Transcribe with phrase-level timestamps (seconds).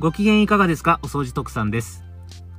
[0.00, 1.00] ご機嫌いかがですか？
[1.02, 2.04] お掃除特産です。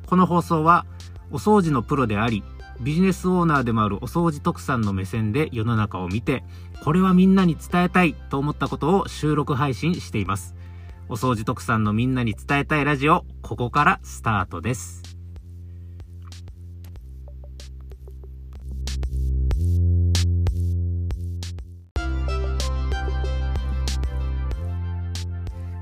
[0.07, 0.85] この放送は、
[1.31, 2.43] お掃除のプロであり、
[2.81, 6.43] ビジネスオーナーでもあるお掃除特産の目線で世の中を見て、
[6.83, 10.53] これはみんなに伝えたいと思ったことを収録配信しています。
[11.07, 15.08] お掃除特産のみんなに伝えたいラジオ、ここからスタートです。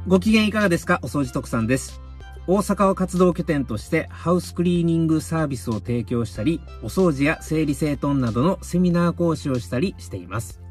[0.08, 1.02] ご機嫌いかがですか？
[1.04, 2.00] お掃除特産です。
[2.48, 10.62] 大阪を活動拠点としてハウスクリーニングサービスを提供したり、お掃除や整理整頓などのセミナー講師をしたりしています。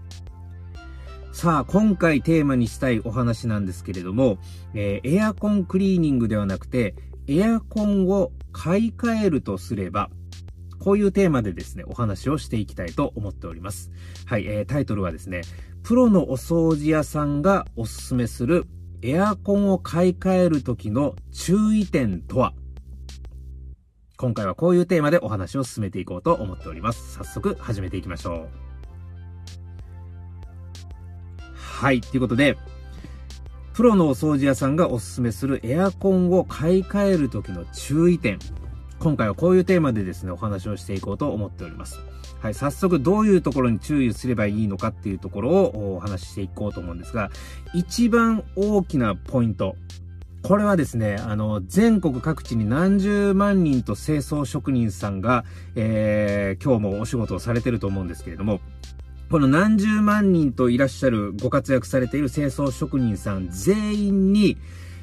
[1.32, 4.38] さあ、今回テーマにしたいお話なんですけれども、
[4.72, 6.94] えー、エアコンクリーニングではなくて、
[7.26, 10.08] エアコンを買い替えるとすれば、
[10.78, 13.90] こういうテーマでですね、お話をしていきたいと思っております。
[14.24, 15.42] はい、えー、タイトルはですね、
[15.82, 18.66] プロのお掃除屋さんがおすすめする
[19.02, 22.54] エアコンを買い替える時の注意点とは？
[24.16, 27.14] 今回はこういうテーマでお話を進めていこうと思っております。
[27.14, 28.48] 早速始めていきましょう。
[31.54, 32.00] はい。
[32.00, 32.56] ということで、
[33.74, 38.38] プロのお掃除屋さんがおすすめするエアコンを買い替える時の注意点。
[39.06, 42.00] 今回はこういうテーマでですね、お話をしていこうと思っております。
[42.40, 47.30] はい、早速どういうところに注意すればいいのかっていうところをお話ししていこうと思うんですが、
[47.72, 49.76] 一番大きなポイント。
[50.42, 55.44] これはですね、あの、全国各地に何十万人と清掃職人さんが、
[55.76, 58.58] えー、今日もお仕事をされてると思うんですけれども、
[59.30, 64.56] この何十万人といらっしゃるご活躍されている清掃職人さん全員に、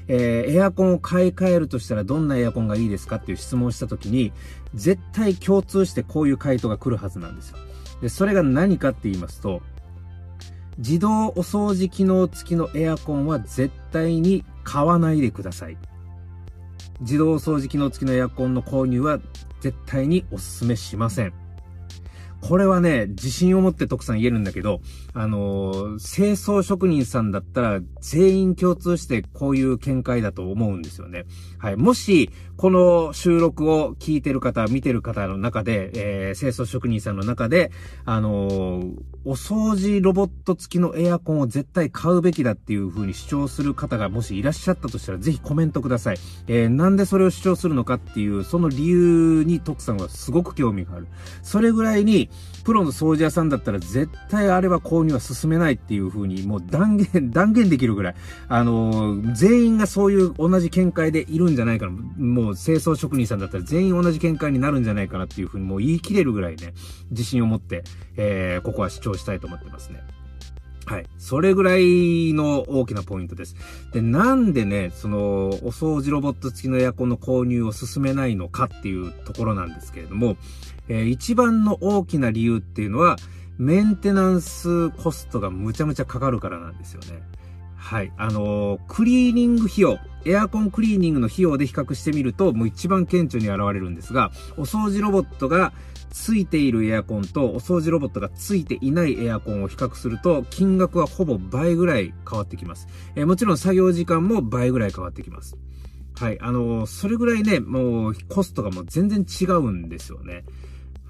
[0.07, 4.31] えー、エアコンを買い替えるとしたらどんなエアコンがいいですかっていう質問をしたときに、
[4.73, 7.57] 絶対共通してこういう回答が来るはずなんですよ。
[8.01, 9.61] で、それが何かって言いますと、
[10.77, 15.77] 自動お掃除機能付きのエアコンは絶対に買わないでください。
[17.01, 19.19] 自動お掃除機能付きのエアコンの購入は
[19.61, 21.42] 絶対にお勧めしません。
[22.43, 24.81] これはね、自信を持って徳さん言えるんだけど、
[25.13, 31.23] あのー、清掃職人さんだったら全員共通してこういう見解だと思うんですよね。
[31.57, 31.77] はい。
[31.77, 37.71] もし、この収録を聞いてる方、見てる方の中で、えー、清掃職人さんの中で、
[38.03, 38.93] あのー、
[39.25, 46.17] お掃除ロボット付きのエアコンを絶対買うべきだっていう風に主張する方がもしいらっしゃったとしたら、ぜひコメントください。
[46.47, 51.07] えー、なんでそれを主張するのかっていう、その理由に徳さんはすごく興味がある。
[51.41, 52.29] それぐらいに、
[52.63, 58.15] プロの掃除屋さんだったら絶対あれは購入は進めないっていう風にもう断言、 断言できるぐらい、
[58.47, 61.91] あのー、全員がそういう同じ見解でいるんじゃないかな。
[61.91, 66.73] もう清掃職人さんだったら全員同じ見解になるんじゃないかなっていう風にもう言い切れるぐらいね、
[67.11, 67.83] 自信を持って、
[68.15, 70.01] えー、ここは主張したいと思ってますね。
[70.85, 71.05] はい。
[71.17, 73.55] それぐらいの大きなポイントです。
[73.93, 80.35] で、なんでね、その、お掃除ロボット付きのエアコンの購入を進めないのかっていうところなんですけれども、
[80.89, 83.15] えー、一番の大きな理由っていうのは、
[83.57, 87.21] メンテナンスコストがむちゃむちゃかかるからなんですよね。
[87.75, 88.11] はい。
[88.17, 95.73] あのー、クリーニング費用、エアコンクリーニングの費用で比較してみると、もう一番顕著に現れるんですが、お掃除ロボットが
[96.13, 102.87] ついているエアコンとお掃除ロボットがついていないエアコンを比較すると、金額はほぼ倍ぐらい変わってきます。
[103.15, 105.57] えー、もちろん作業時間も倍ぐらい変わってきます。
[106.15, 106.39] はい。
[106.39, 110.45] あのー、それぐらいね、もうコストがもう全然違うんですよね。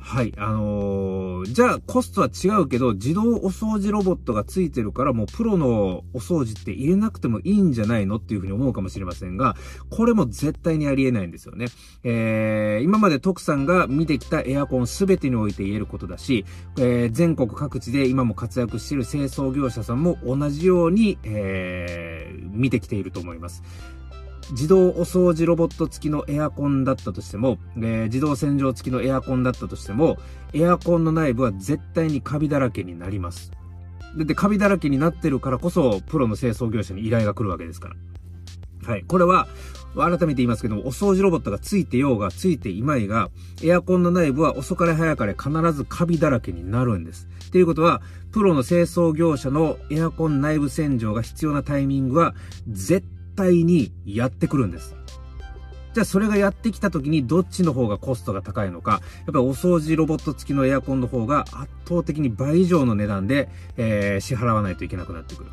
[0.06, 0.34] はい。
[0.38, 9.56] あのー、じゃあコストは違うけど、自動お掃除ロボットがついてるからもうプロのお掃除って入れなくてもいいんじゃないのっていうふうに思うかもしれませんが、
[9.90, 11.68] これも絶対にありえないんですよね。
[12.04, 16.46] えー、今まで徳さんが見てきたエアコンすべてにおいて言えることだし、
[16.78, 23.64] えー、全国各地で今も活躍している清掃業者さんも同じように、えー、見てきていると思います。
[24.52, 30.18] 自動お掃除ロボット付きのエアコンだったとしても、え、自動洗浄付きのエアコンだったとしても、
[30.54, 33.52] エアコンの内部は絶対にカビだらけになります。
[34.18, 37.96] で、でカビだらけになってるからこそ、プロの清掃業者に依頼が来るわけですから。
[38.92, 39.04] はい。
[39.08, 39.48] これは、
[39.96, 43.30] 改めて言いますけども、お掃除ロボットがついてようがついていまいが、
[43.64, 47.28] エアコンの内部は遅かれ早かれ必ずカビだらけになるんです。
[47.48, 48.02] っていうことは、
[48.32, 52.34] プロの清掃業者のエアコン内部洗浄が必要なタイミングは、
[52.68, 54.96] 絶対対にやってくるんです。
[55.94, 65.52] じゃあそれがやってきた時にどっちの方がコストが高いのか、やっぱりお掃除ロボット付きのエアコンの方が圧倒的に倍以上の値段で、えー、支払わないといけなくなってくる。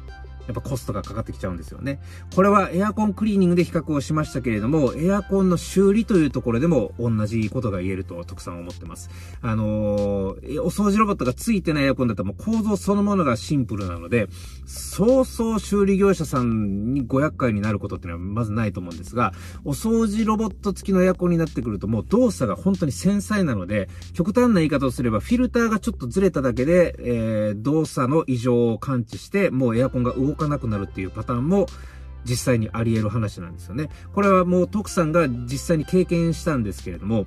[0.50, 2.00] やっぱコストがかかってきちゃうんですよね。
[2.34, 9.10] これはエアコンクリーニングで比較をしましたけれども、エアコンの修理というところでも同じことが言えると徳さんは思ってます。
[9.42, 14.28] あのー、お掃除ロボットがついてないエアコンだったらもう構造そのものがシンプルなので、
[14.66, 19.32] そうそう修理業者さんにご厄介になることっていうのはまずないと思うんですが、
[19.64, 31.66] お掃除ロボット付きのエアコンになってくるともう動作が本当に繊細なので、極端な言い方をすればフィルターがちょっとずれただけで、えー、動作の異常を感知して、もうエアコンが動かなくなるっていうパターンも
[32.24, 33.88] 実際にあり得る話なんですよね。
[34.14, 37.26] これはもう徳さんが実際に経験したんですけれども、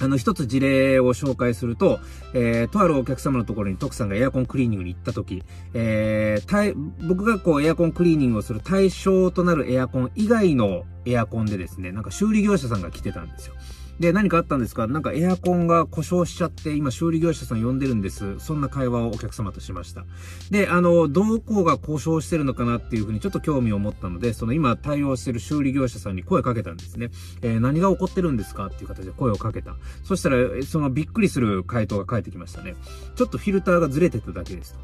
[0.00, 2.00] あの、一つ事例を紹介すると、
[2.34, 5.44] えー、とあるお客様のところに徳さんがエアコンクリーニングに行った時、
[5.74, 6.74] えー、
[7.06, 13.54] 僕がこうエアコンクリーニングをする対象となるエアコン以外のエアコンでですね、なんか修理業者さんが来てたんですよ。
[14.02, 14.88] で、何かあったんですか？
[14.88, 18.36] なんかエアコンが故障しちゃって、今修理業者さん呼んでるんです。
[18.40, 20.04] そんな会話をお客様としました。
[20.50, 27.10] で、あの、どこが故障してるのかなっていうふうにちょっと興味を持ったので、その今対応してる修理業者さんに声かけたんですね。
[27.42, 29.76] えー、何が起こってるんですかっていう形で声をかけた。
[30.02, 32.74] そしたら、そのびっくりする回答が返ってきましたね。
[33.14, 34.80] ちょっとフィルターがずれてただけですと。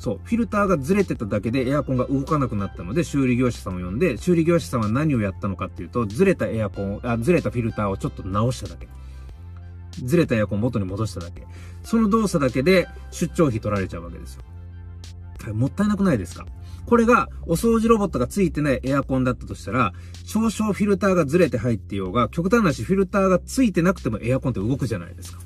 [0.00, 8.88] そう、フィルターがずれてただけでエアコンが動かなくなったので、修理業者さんを呼んで、修理業者さんは何をやったのかっていうと、ずれたエアコン、あ、ずれたフィルターをちょっと直しただけ。
[10.02, 11.46] ずれたエアコン元に戻しただけ。
[11.82, 14.42] その動作だけで出張費取られちゃうわけですよ。
[15.44, 16.46] はい、もったいなくないですか？
[16.86, 19.92] これがお掃除ロボットがついてないエアコンだったとしたら、
[20.24, 25.40] 少々フィルターがずれて入ってようが、極端なしフィルターがついてなくてもエアコンって動くじゃないですか。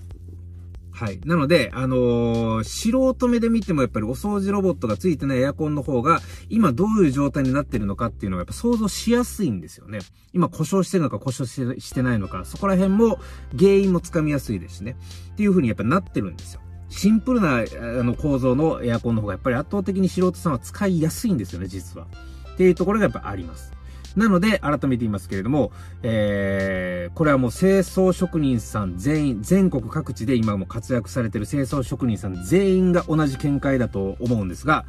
[0.95, 1.21] はい。
[1.25, 9.99] なので、あのー、素人目で見てもやっぱりお掃除ロボットがついてないエアコンの方が、今どういう状態になってるのかっていうのがやっぱ想像しやすいんですよね。
[10.33, 11.51] 今故障してるのか故障
[11.81, 13.19] してないのか、そこら辺も
[13.59, 14.97] 原因もつかみやすいですしね。
[15.33, 16.61] っていう風にやっぱなってるんですよ。
[16.91, 17.63] シンプルなあ
[18.05, 22.07] の構造のエアコンの方がやっぱり圧倒的に素人さんは使いやすいんですよね、実は。
[22.55, 23.73] っていうところがやっぱあります。
[24.17, 25.73] なので、改めて言いますけれども、
[26.03, 34.85] えー、これはもう清掃職人さん全員、全国各地で今も活躍されている清掃職人さん全員が同じ見解だと思うんですが、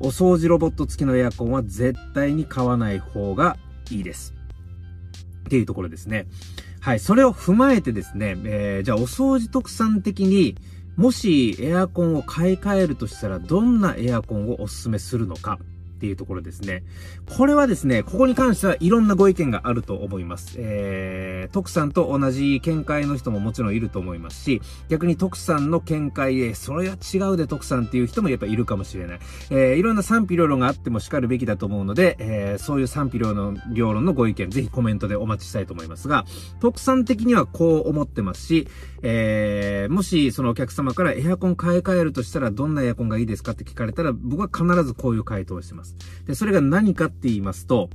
[0.00, 3.56] お掃除ロボット付きのエアコンは絶対に買わない方が
[3.90, 4.34] いいです。
[5.40, 6.26] っていうところですね。
[6.80, 7.00] はい。
[7.00, 10.56] それを踏まえてですね、えー、じゃあお掃除特産的に、
[10.96, 15.58] もしエアコンを買い替えるとしたらどんなエアコンをお勧めするのか。
[16.04, 16.84] っていうところですね。
[17.36, 20.56] これはですね、ここに関してはいろんなご意見があると思います。
[20.58, 24.60] えー、徳さんと同じ見解の人ももちろんいると思いますし、
[24.90, 29.18] 逆に徳さんの見解で、それは違うで徳さんっていう人もやっぱいるかもしれない。
[29.48, 36.26] えー、いろんな賛否両論があっても叱るべきだと思うので、えー、そういう賛否両論両論のご意見、ぜひコメントでお待ちしたいと思いますが、
[36.60, 38.68] 徳さん的にはこう思ってますし、
[39.02, 45.93] えー、もしそのお客様からエアコン買い替えるとしたらどんなエアコンがいいですかって聞かれたら、僕は必ずこういう回答をしてます。。
[46.26, 47.90] で、それが何かって言いますと、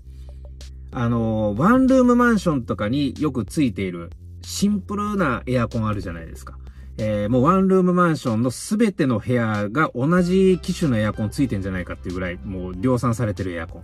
[0.92, 4.10] あの、ワンルームマンションとかによくついている
[4.42, 6.58] シンプルなエアコンあるじゃないですか。
[6.98, 13.84] えー、もうワンルームマンションのすべての部屋が同じ機種のエアコンついてんじゃないかっていうぐらい、もう量産されてるエアコン。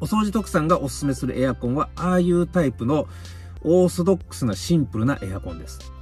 [0.00, 3.06] お掃除特産がおすすめするエアコンは、ああいうタイプの
[3.62, 5.92] オーソドックスなシンプルなエアコンです。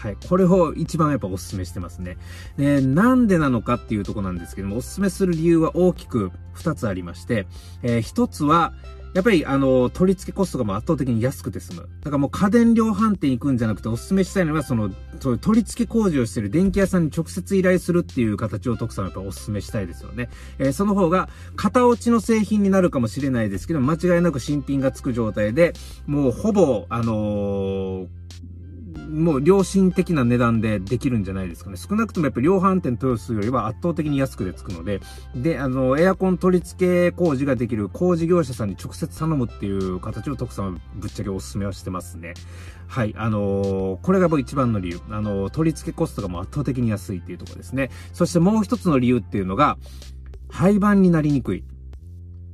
[0.00, 0.16] はい。
[0.30, 2.16] これを一番やっぱお勧めしてますね。
[2.56, 7.46] で、なんでなのかっていうとこなんですけども、お勧めする理由は大きく二つありまして、
[7.82, 8.72] えー、一つは、
[9.12, 11.88] やっぱり、あの、取り付けコストがもう圧倒的に安くて済む。
[12.00, 20.30] だからもう家電量販店行くんじゃなくてお勧めしたいのは、その、そういう取り付け工事をしてる電気屋さんに直接依頼するっていう形を徳さんはやっぱお勧めしたいですよね。
[20.58, 25.74] えー、その方が、型落ちの製品になるかもしれないですけど、間違いなく新品がつく状態で、
[26.06, 28.19] もうほぼ、あのー
[29.10, 31.76] もう良心的な値段でできるんじゃないですかね。
[31.76, 35.00] 少なくともやっぱり量販店豊洲よりは圧倒的に安くでつくので、
[35.34, 42.34] で、あの、エアコン取り付け工事ができる工事業者さんに直接頼むっていう形を徳さんはぶっちゃけお勧めはしてますね。
[42.86, 43.14] はい。
[43.16, 45.00] あのー、これが僕一番の理由。
[45.10, 47.90] あのー、取り付けコストがもう圧倒的に安いっていうところですね。
[48.12, 49.78] そしてもう一つの理由っていうのが、
[50.48, 51.64] 廃盤になりにくい。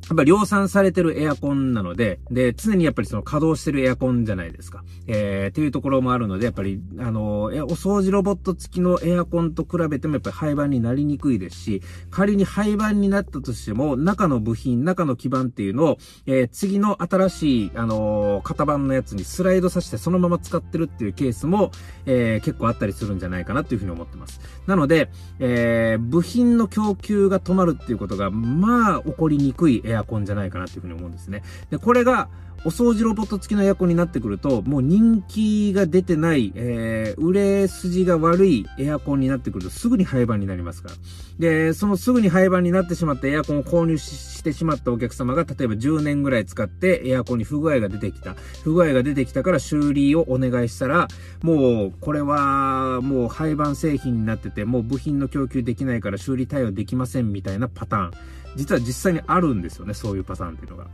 [0.08, 4.84] やっぱ量産されてるエアコンなので、で、常にやっぱりその稼働してるエアコンじゃないですか。
[5.06, 21.70] えー、っていうところもあるので、やっぱり、あの、お掃除ロボット付きのエアコンと比べてもやっぱり廃盤になりにくいですし、仮に廃盤になったとしても、中の部品、中の基板っていうのを、えー、次の新しい、あの型番のやつにスライドさせてそのまま使ってるっていうケースも、
[22.06, 24.40] えー、結構あったりするんじゃないかなというふうに思ってます。
[24.66, 31.42] なので、えー、部品の供給が止まるっていうことが、まあ、起こりにくいエアエアコンじゃないかなっていうふうに思うんですね。
[31.70, 32.28] で、これが、
[32.64, 40.94] お掃除ロボット付きのエアコンになってくると、もう人気が出てない、えー、売れ筋が悪いエアコンになってくるとすぐに廃盤になりますから。
[41.38, 48.34] で、そのすぐに廃盤になってしまったエアコンを購入してしまったお客様が、例えば10年ぐらい使ってエアコンに不具合が出てきた。
[48.64, 51.06] 不具合が出てきたから修理をお願いしたら、
[51.42, 58.10] もう、これは、もう廃盤製品になってて、もう部品の供給できないから修理対応できませんみたいなパターン。
[58.56, 60.86] 実は実際にあるんですよね、そういうパターンっていうのが。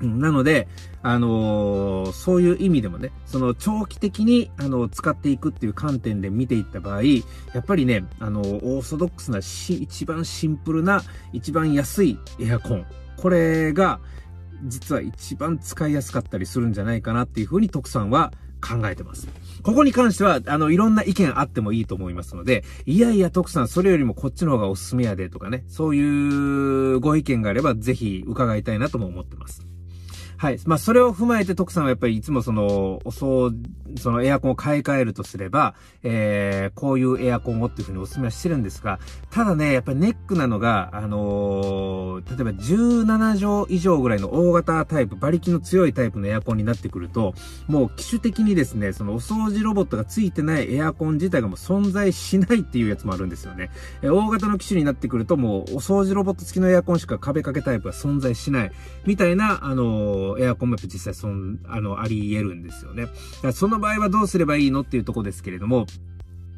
[0.00, 0.68] うん、なので、
[1.02, 7.20] あのー、そういう意味でもね、その長期的に、あの、使っていくっていう観点で見ていった場合、や
[7.60, 11.02] っぱりね、あの、オーソドックスなし、一番シンプルな、
[11.32, 12.84] 一番安いエアコン。
[13.16, 14.00] これが、
[14.64, 18.32] 実は一番使いやすかったりするんじゃないかなっていうふうに徳さんは
[18.64, 19.28] 考えてます。
[19.62, 29.73] ここに関しては、あの、いろんな意見あってもいいと思いますので、いやいや、徳さん、それよりもこっちの方がおすすめやでとかね、そういうご意見があれば、ぜひ伺いたいなとも思ってます。
[30.36, 30.58] はい。
[30.66, 33.54] まあ、それを踏まえて、徳さんはやっぱりいつもその、おそう、
[33.98, 38.98] そのエアコンを買い替えるとすれば、えー、こういうエアコンをっていうふうにお勧めはしてるんですが、
[39.30, 47.34] ただね、やっぱりネックなのが、あのー、例えば17畳以上ぐらいの大型タイプ、馬力の強いタイプのエアコンになってくると、
[47.68, 53.70] もう機種的にですね、そのお掃除ロボットがついてないエアコン自体がもう存在しないっていうやつもあるんですよね。
[54.02, 58.72] え大型の機種になってくると、もうお掃除ロボット付きのエアコンしか壁掛けタイプは存在しない、
[59.06, 63.06] みたいな、あのーエアコンもやっぱ実際そん、あの、あり得るんですよね。
[63.52, 65.86] その場合はどうすればいいのっていうとこですけれども、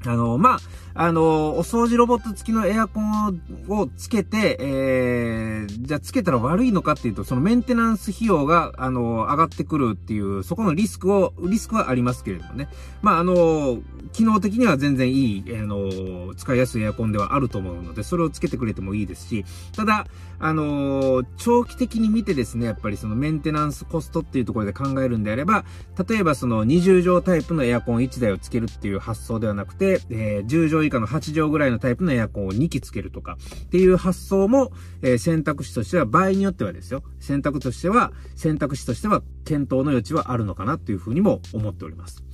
[0.04, 0.58] あの、まあ、
[0.98, 3.36] あの、お掃除ロボット付きのエアコン
[3.68, 12.68] をつけて、えー、じゃあつけたら悪いのかっていうと、そのメンテナンス費用が、あの、上がってくるっていう、そこのリスクを、リスクはありますけれどもね。
[13.02, 13.78] まあ、あの、
[14.12, 19.44] 機能的には全然いい、あの、使いやすいエアコンではあると思うので、それをつけてくれてもいいですし、
[19.76, 20.06] ただ、
[20.38, 25.64] あの、長期的に見てですね、やっぱりそのメンテナンスコストっていうところで考えるんであれば、
[26.08, 42.24] 例えばその20畳タイプのエアコン1台をつけるっていう発想ではなくて、えー、10畳以下の8畳ぐらいのタイプのエアコンを2機つけるとか、っていう発想も、えー、選択肢としては、場合によってはですよ、選択としては、選択肢としては、検討の余地はあるのかなっていうふうにも思っております。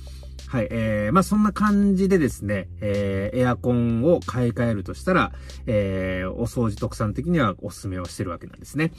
[0.53, 0.67] はい。
[0.69, 5.31] えー、まあ、そんな感じでですね、えー、エアコンを買い替えるとしたら、
[5.65, 8.91] えー、お掃除特産的にはおすすめをしてるわけなんですね。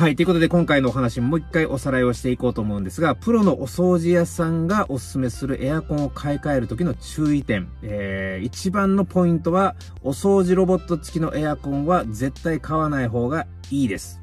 [0.00, 0.16] はい。
[0.16, 7.68] ということで、今回のお話もう一回おさらいをしていこうと思うんですが、プロのお掃除屋さんがおすすめするエアコンを買い替える時の注意点。
[7.82, 14.19] えー、一番のポイントは、お掃除ロボット付きのエアコンは絶対買わない方がいいです。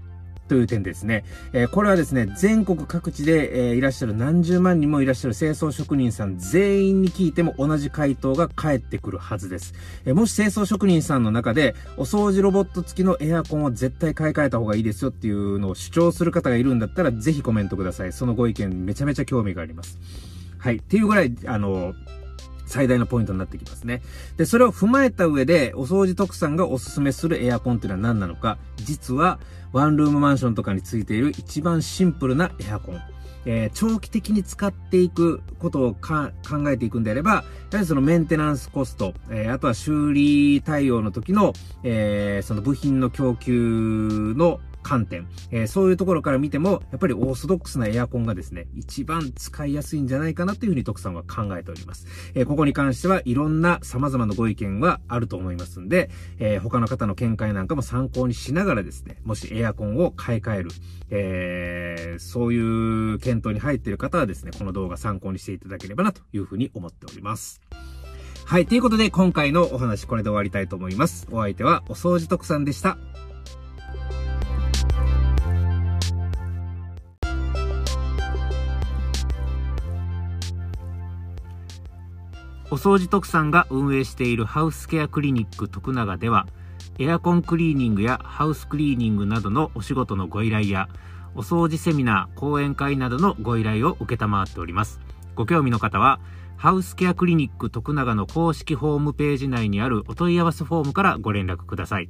[0.47, 1.23] という点ですね。
[1.53, 9.73] えー、これはですね、全国各地で、えー、いらっしゃる何十万人もいらっしゃる清掃職人さん全員に聞いても同じ回答が返ってくるはずです。
[10.05, 18.13] えー、もし清掃職人さんの中で、お掃除ロボット付きのエアコンを絶対買い替えた方がいいですよっていうのを主張する方がいるんだったら、ぜひコメントください。
[18.13, 19.99] そのご意見めちゃめちゃ興味があります。
[20.57, 20.77] はい。
[20.77, 21.93] っていうぐらい、あの、
[22.67, 24.01] 最大のポイントになってきますね。
[24.37, 29.39] で、それを踏まえた上で、お掃除特産がおすすめするエアコンっていうのは何なのか、実は、
[29.73, 33.01] ワンルームマンションとかについている一番シンプルなエアコン。
[33.49, 36.31] えー、長期的に使っていくことを考
[36.69, 52.07] えていくんであれば、やはりそのメンテナンスコスト、えー、あとは修理対応の時の、えー、その部品の供給の観点、えー、そういうところから見ても、やっぱりオーソドックスなエアコンがですね、一番使いやすいんじゃないかなというふうに徳さんは考えております。
[52.35, 60.69] えー、ここに関してはいろんな様々なご意見はあると思いますんで、えー、他の方の見解なんかも参考にしながらですね、もしエアコンを買い替える、
[61.09, 62.59] えー、そうい
[63.13, 67.61] う検討に入っている方はですね、この動画参考にしていただければなというふうに思っております。
[68.45, 68.65] はい。
[68.65, 71.27] ということで、今回のお話これで終わりたいと思います。
[71.31, 72.97] お相手は、お掃除特産でした。
[82.69, 86.47] お掃除特産が運営しているハウスケアクリニック徳永では、
[86.99, 90.89] エアコンクリーニングやハウスクリーニングなどのお仕事のご依頼や、
[91.33, 94.99] お掃除セミナー、講演会などのご依頼を受けたまわっております。
[95.35, 96.19] ご興味の方は、
[96.57, 102.09] ハウスケアクリニック徳永の公式ホームページ内にあるお問い合わせフォームからご連絡ください。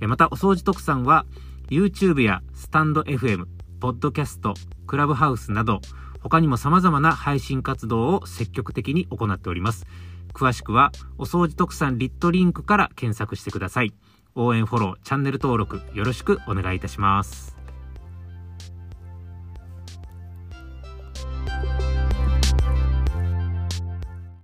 [0.00, 1.26] また、お掃除特産は、
[1.68, 3.44] YouTube やスタンド FM、
[3.80, 4.54] ポッドキャスト、
[4.86, 5.82] クラブハウスなど、
[6.20, 9.86] 他にも様々な配信活動を積極的に行っております。
[10.32, 13.92] 詳しくは、お掃除特産リットリンクから検索してください。
[14.34, 17.59] 応援フォロー、チャンネル登録よろしくお願いいたします。